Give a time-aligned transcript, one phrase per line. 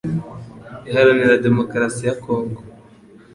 [0.87, 2.61] Iharanira Demokarasi ya Congo